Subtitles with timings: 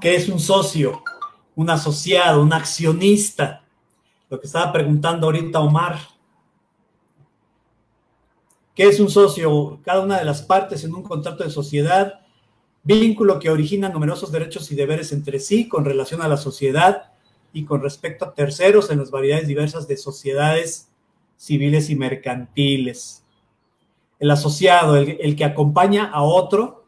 [0.00, 1.02] ¿Qué es un socio?
[1.54, 3.64] Un asociado, un accionista.
[4.28, 5.98] Lo que estaba preguntando ahorita Omar.
[8.74, 9.80] ¿Qué es un socio?
[9.82, 12.20] Cada una de las partes en un contrato de sociedad,
[12.82, 17.12] vínculo que origina numerosos derechos y deberes entre sí con relación a la sociedad
[17.54, 20.90] y con respecto a terceros en las variedades diversas de sociedades
[21.38, 23.24] civiles y mercantiles.
[24.18, 26.85] El asociado, el, el que acompaña a otro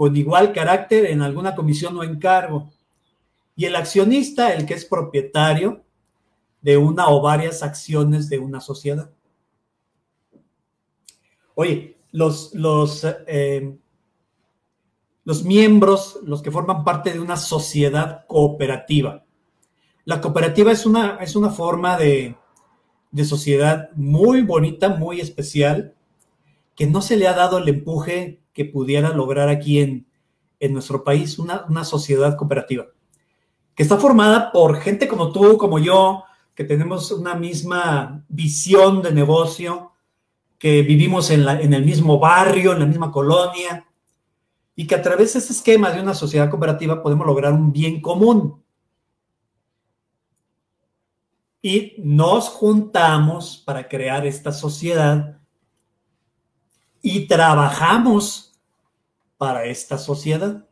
[0.00, 2.72] con igual carácter en alguna comisión o encargo.
[3.54, 5.84] Y el accionista, el que es propietario
[6.62, 9.10] de una o varias acciones de una sociedad.
[11.54, 13.76] Oye, los, los, eh,
[15.24, 19.26] los miembros, los que forman parte de una sociedad cooperativa.
[20.06, 22.36] La cooperativa es una, es una forma de,
[23.10, 25.94] de sociedad muy bonita, muy especial,
[26.74, 30.06] que no se le ha dado el empuje que pudiera lograr aquí en,
[30.58, 32.86] en nuestro país, una, una sociedad cooperativa,
[33.74, 36.24] que está formada por gente como tú, como yo,
[36.54, 39.92] que tenemos una misma visión de negocio,
[40.58, 43.86] que vivimos en, en el mismo barrio, en la misma colonia,
[44.76, 48.00] y que a través de ese esquema de una sociedad cooperativa podemos lograr un bien
[48.00, 48.62] común.
[51.62, 55.38] Y nos juntamos para crear esta sociedad
[57.02, 58.49] y trabajamos
[59.40, 60.66] para esta sociedad.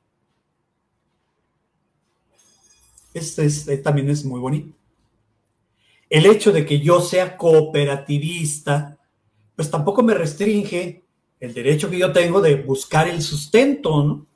[3.15, 4.77] Este, es, también es muy bonito.
[6.11, 8.99] El hecho de que yo sea cooperativista
[9.57, 11.03] pues tampoco me restringe
[11.41, 14.27] el derecho que yo tengo de buscar el sustento, ¿no?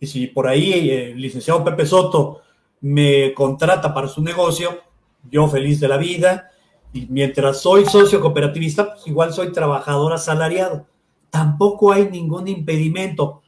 [0.00, 2.42] Y si por ahí el licenciado Pepe Soto
[2.80, 4.82] me contrata para su negocio,
[5.30, 6.50] yo feliz de la vida,
[6.92, 10.86] y mientras soy socio cooperativista, pues igual soy trabajador asalariado.
[11.30, 13.42] Tampoco hay ningún impedimento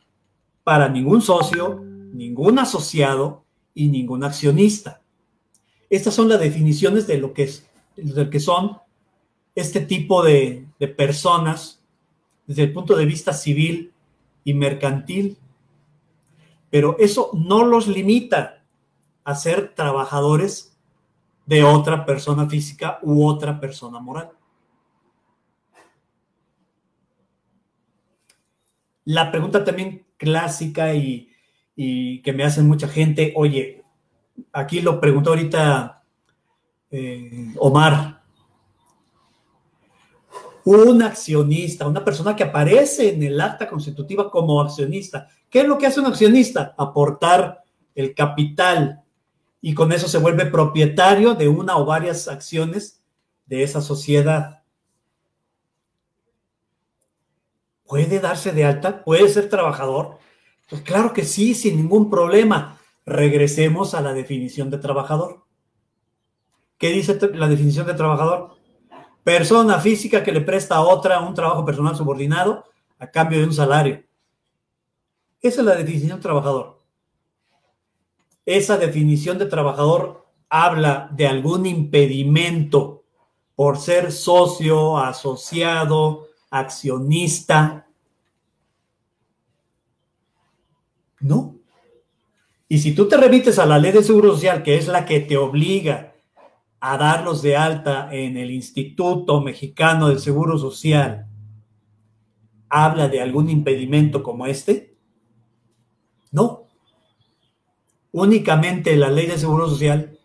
[0.64, 5.00] para ningún socio, ningún asociado y ningún accionista.
[5.90, 7.66] Estas son las definiciones de lo que, es,
[7.96, 8.78] de lo que son
[9.54, 10.66] este tipo de,
[10.96, 11.80] personas
[12.46, 13.92] desde el punto de vista civil
[14.44, 15.36] y mercantil.
[16.70, 18.62] Pero eso no los limita
[19.24, 20.76] a ser trabajadores
[21.46, 24.30] de otra persona física u otra persona moral.
[29.08, 31.30] La pregunta también clásica y,
[31.74, 33.82] que me hacen mucha gente, oye,
[34.52, 36.02] aquí lo preguntó ahorita
[36.90, 38.20] eh, Omar,
[40.64, 45.26] un accionista, una persona que aparece en el acta constitutiva como accionista.
[45.48, 46.74] ¿Qué es lo que hace un accionista?
[46.76, 47.64] Aportar
[47.94, 49.02] el capital
[49.62, 53.02] y con eso se vuelve propietario de una o varias acciones
[53.46, 54.57] de esa sociedad.
[57.88, 59.02] ¿Puede darse de alta?
[59.02, 60.18] ¿Puede ser trabajador?
[60.68, 62.78] Pues claro que sí, sin ningún problema.
[63.06, 65.46] Regresemos a la definición de trabajador.
[66.76, 68.56] ¿Qué dice la definición de trabajador?
[69.24, 72.64] Persona física que le presta a otra un trabajo personal subordinado
[72.98, 74.04] a cambio de un salario.
[75.40, 76.82] Esa es la definición de trabajador.
[78.44, 83.04] Esa definición de trabajador habla de algún impedimento
[83.56, 87.86] por ser socio, asociado, accionista.
[91.20, 91.56] No.
[92.68, 95.20] Y si tú te remites a la ley de seguro social, que es la que
[95.20, 96.14] te obliga
[96.80, 101.28] a darlos de alta en el Instituto Mexicano del Seguro Social
[102.68, 104.96] habla de algún impedimento como este?
[106.30, 106.68] No.
[108.12, 110.18] Únicamente la ley de Seguro Social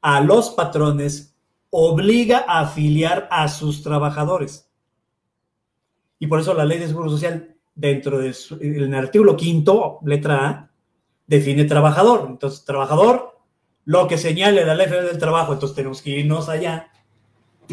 [0.00, 1.36] a los patrones
[1.70, 4.69] obliga a afiliar a sus trabajadores.
[6.20, 10.70] Y por eso la ley de Seguro Social, dentro del artículo quinto, letra A,
[11.26, 12.26] define trabajador.
[12.28, 13.38] Entonces, trabajador
[13.86, 15.54] lo que señale la ley federal del trabajo.
[15.54, 16.90] Entonces tenemos que irnos allá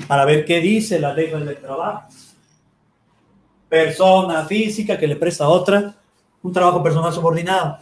[0.08, 2.08] para ver qué dice la ley federal del trabajo.
[3.68, 5.96] Persona física que le presta a otra
[6.42, 7.80] un trabajo personal subordinado.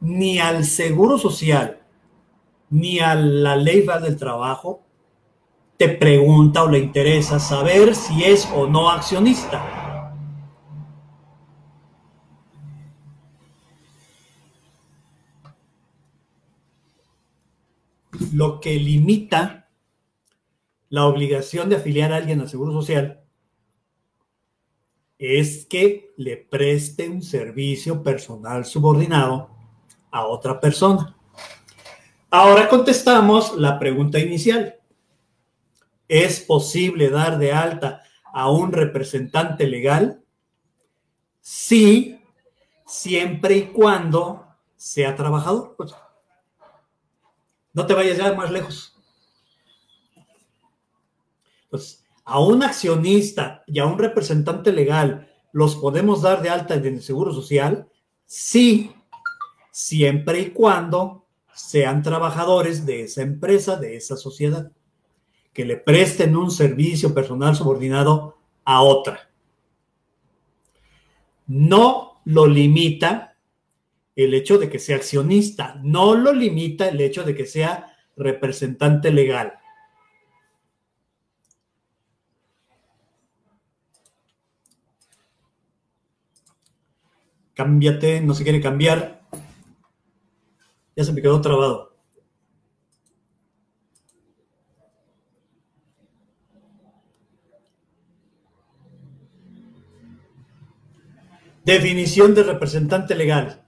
[0.00, 1.78] Ni al seguro social,
[2.70, 4.82] ni a la ley federal del trabajo
[5.82, 10.12] te pregunta o le interesa saber si es o no accionista.
[18.32, 19.68] lo que limita
[20.88, 23.24] la obligación de afiliar a alguien al Seguro Social
[25.18, 29.50] es que le preste un servicio personal subordinado
[30.12, 31.16] a otra persona.
[32.30, 34.81] Ahora contestamos la pregunta inicial.
[36.12, 38.02] ¿Es posible dar de alta
[38.34, 40.22] a un representante legal?
[41.40, 42.20] Sí,
[42.84, 45.74] siempre y cuando sea trabajador.
[47.72, 48.94] No te vayas ya más lejos.
[51.70, 56.84] Pues a un accionista y a un representante legal los podemos dar de alta en
[56.84, 57.88] el Seguro Social,
[58.26, 58.94] sí,
[59.70, 61.24] siempre y cuando
[61.54, 64.70] sean trabajadores de esa empresa, de esa sociedad,
[65.52, 69.30] que le presten un servicio personal subordinado a otra.
[71.46, 73.36] No lo limita
[74.14, 79.10] el hecho de que sea accionista, no lo limita el hecho de que sea representante
[79.10, 79.54] legal.
[87.54, 89.22] Cámbiate, no se quiere cambiar.
[90.96, 91.91] Ya se me quedó trabado.
[101.64, 103.64] Definición de representante legal.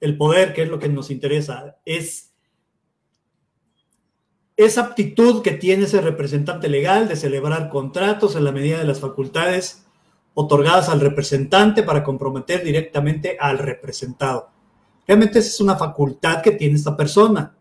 [0.00, 2.32] El poder, que es lo que nos interesa, es
[4.56, 9.00] esa aptitud que tiene ese representante legal de celebrar contratos en la medida de las
[9.00, 9.86] facultades
[10.34, 14.50] otorgadas al representante para comprometer directamente al representado.
[15.06, 17.56] Realmente esa es una facultad que tiene esta persona.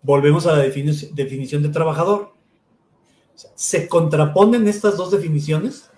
[0.00, 2.37] Volvemos a la definición de trabajador.
[3.54, 5.90] ¿Se contraponen estas dos definiciones?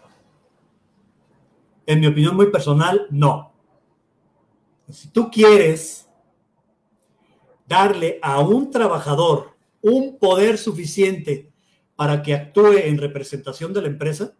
[1.86, 3.52] En mi opinión muy personal, no.
[4.90, 6.08] Si tú quieres
[7.66, 11.50] darle a un trabajador un poder suficiente
[11.96, 14.34] para que actúe en representación de la empresa,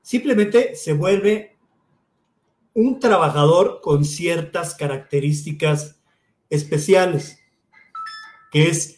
[0.00, 1.58] simplemente se vuelve
[2.74, 6.00] un trabajador con ciertas características
[6.48, 7.38] especiales,
[8.50, 8.97] que es,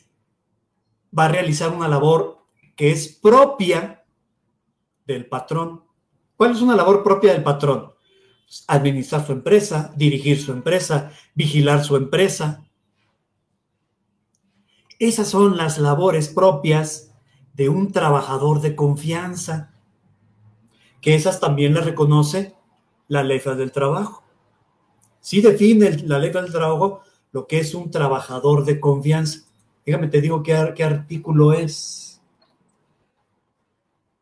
[1.16, 2.38] va a realizar una labor
[2.76, 4.04] que es propia
[5.06, 5.84] del patrón.
[6.36, 7.92] ¿Cuál es una labor propia del patrón?
[8.66, 12.64] Administrar su empresa, dirigir su empresa, vigilar su empresa,
[15.00, 17.14] esas son las labores propias
[17.54, 19.72] de un trabajador de confianza,
[21.00, 22.54] que esas también las reconoce
[23.08, 24.22] la ley del trabajo.
[25.20, 27.00] Sí define la ley del trabajo
[27.32, 29.49] lo que es un trabajador de confianza.
[29.84, 32.20] Dígame, te digo qué, qué artículo es.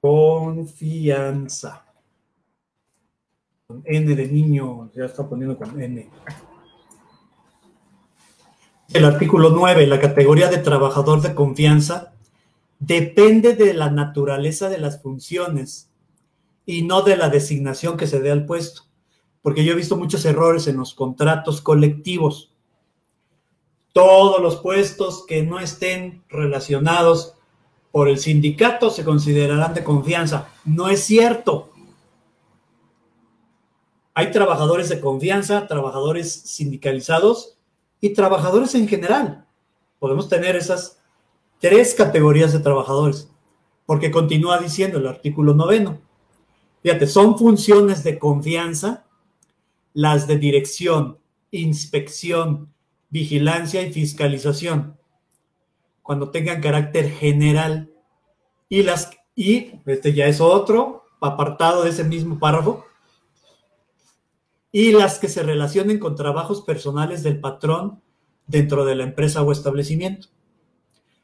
[0.00, 1.84] Confianza.
[3.66, 6.10] Con N de niño, ya está poniendo con N.
[8.92, 12.14] El artículo 9, la categoría de trabajador de confianza,
[12.78, 15.90] depende de la naturaleza de las funciones
[16.64, 18.82] y no de la designación que se dé al puesto.
[19.42, 22.54] Porque yo he visto muchos errores en los contratos colectivos.
[23.98, 27.34] Todos los puestos que no estén relacionados
[27.90, 30.52] por el sindicato se considerarán de confianza.
[30.64, 31.72] No es cierto.
[34.14, 37.58] Hay trabajadores de confianza, trabajadores sindicalizados
[38.00, 39.48] y trabajadores en general.
[39.98, 41.00] Podemos tener esas
[41.58, 43.28] tres categorías de trabajadores,
[43.84, 45.98] porque continúa diciendo el artículo noveno.
[46.84, 49.06] Fíjate, son funciones de confianza
[49.92, 51.18] las de dirección,
[51.50, 52.72] inspección,
[53.10, 54.98] vigilancia y fiscalización,
[56.02, 57.90] cuando tengan carácter general.
[58.68, 62.84] Y las y este ya es otro apartado de ese mismo párrafo,
[64.72, 68.02] y las que se relacionen con trabajos personales del patrón
[68.46, 70.28] dentro de la empresa o establecimiento.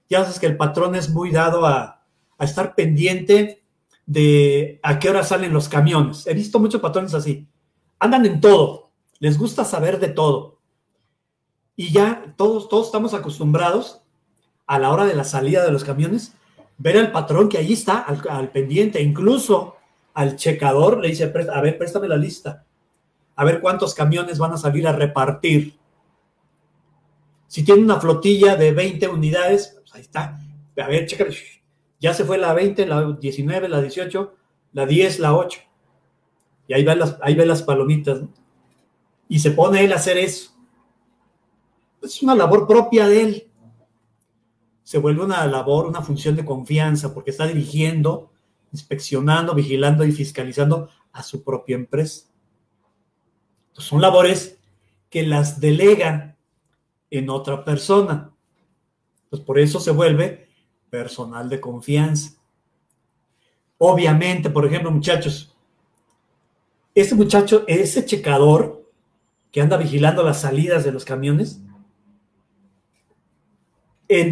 [0.09, 2.02] Ya sabes que el patrón es muy dado a,
[2.38, 3.64] estar pendiente
[4.06, 6.26] de a qué hora salen los camiones.
[6.26, 7.49] He visto muchos patrones así.
[7.99, 10.53] Andan en todo, les gusta saber de todo.
[11.76, 14.02] Y ya todos, todos estamos acostumbrados
[14.66, 16.35] a la hora de la salida de los camiones,
[16.78, 19.76] ver al patrón que ahí está, al, pendiente, incluso
[20.14, 22.64] al checador le dice, a ver, préstame la lista
[23.37, 25.76] a ver cuántos camiones van a salir a repartir.
[27.47, 30.40] Si tiene una flotilla de 20 unidades, pues ahí está.
[30.76, 31.26] A ver, checa,
[32.00, 34.35] ya se fue la 20, la 19, la 18,
[34.73, 35.61] la 10, la 8.
[36.69, 38.23] Y ahí ve las, ahí las palomitas.
[39.28, 40.52] Y se pone él a hacer eso.
[42.04, 43.50] Es una labor propia de él.
[44.82, 48.30] Se vuelve una labor, una función de confianza, porque está dirigiendo,
[48.73, 52.26] inspeccionando, vigilando y fiscalizando a su propia empresa.
[53.73, 54.58] Son labores
[55.08, 56.37] que las delega
[57.11, 58.32] en otra persona.
[59.30, 60.49] Pues por eso se vuelve
[60.90, 62.37] personal de confianza.
[63.78, 65.56] Obviamente, por ejemplo, muchachos,
[66.94, 68.88] ese muchacho, ese checador
[69.50, 71.61] que anda vigilando las salidas de los camiones,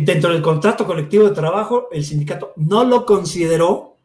[0.05, 3.97] dentro del contrato colectivo de trabajo, el sindicato no lo consideró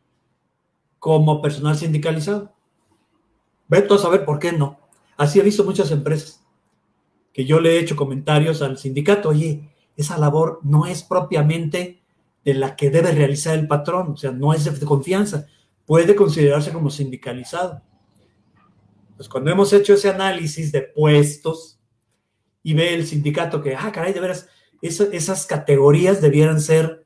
[0.99, 2.53] como personal sindicalizado.
[3.67, 4.79] Veto a saber por qué no.
[5.17, 6.43] Así he visto muchas empresas
[7.37, 12.01] que yo le he hecho comentarios al sindicato, oye, esa labor no es propiamente
[12.43, 15.45] de la que debe realizar el patrón, o sea, no es de confianza,
[15.85, 17.83] puede considerarse como sindicalizado.
[19.15, 21.79] Pues cuando hemos hecho ese análisis de puestos
[22.63, 24.49] y ve el sindicato que, ah, caray, de veras,
[24.81, 27.05] esas categorías debieran ser,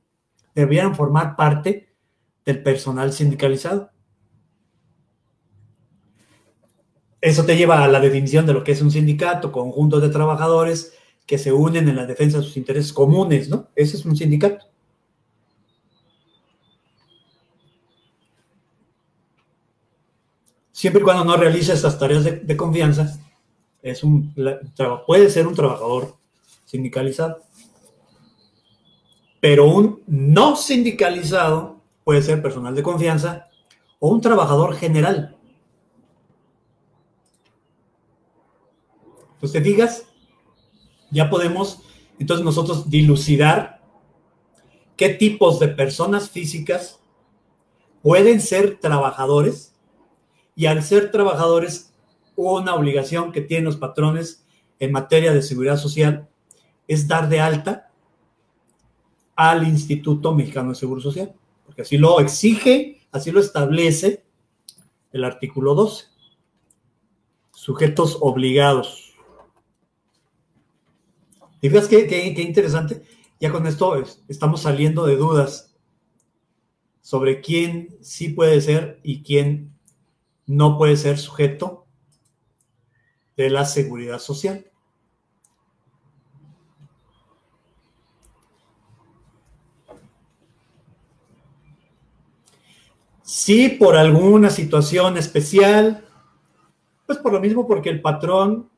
[0.55, 1.89] debieran formar parte
[2.45, 3.91] del personal sindicalizado.
[7.21, 10.93] Eso te lleva a la definición de lo que es un sindicato, conjunto de trabajadores
[11.27, 13.67] que se unen en la defensa de sus intereses comunes, ¿no?
[13.75, 14.65] Ese es un sindicato.
[20.71, 23.19] Siempre y cuando no realice estas tareas de, confianza,
[23.83, 24.33] es un,
[25.05, 26.15] puede ser un trabajador
[26.65, 27.43] sindicalizado.
[29.41, 33.49] Pero un no sindicalizado puede ser personal de confianza
[33.99, 35.35] o un trabajador general.
[39.33, 40.05] Entonces, digas,
[41.09, 41.81] ya podemos
[42.19, 43.81] entonces nosotros dilucidar
[44.95, 46.99] qué tipos de personas físicas
[48.03, 49.73] pueden ser trabajadores
[50.55, 51.93] y al ser trabajadores
[52.35, 54.45] una obligación que tienen los patrones
[54.79, 56.29] en materia de seguridad social
[56.87, 57.90] es dar de alta
[59.35, 61.33] al Instituto Mexicano de Seguro Social,
[61.65, 64.23] porque así lo exige, así lo establece
[65.11, 66.05] el artículo 12.
[67.51, 69.13] Sujetos obligados.
[71.61, 73.03] Y fíjate qué, qué, qué interesante,
[73.39, 75.75] ya con esto estamos saliendo de dudas
[77.01, 79.73] sobre quién sí puede ser y quién
[80.45, 81.85] no puede ser sujeto
[83.35, 84.70] de la seguridad social.
[93.31, 96.03] Si por alguna situación especial,
[97.05, 98.69] pues por lo mismo porque el patrón